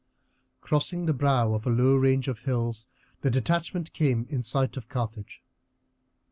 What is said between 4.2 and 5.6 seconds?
in sight of Carthage.